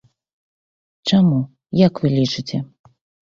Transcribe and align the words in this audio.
Чаму, 1.11 1.39
як 1.81 1.93
вы 2.05 2.13
лічыце? 2.17 2.57